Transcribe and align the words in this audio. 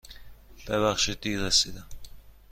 ببخشید 0.67 1.21
دیر 1.21 1.39
رسیدم. 1.39 1.87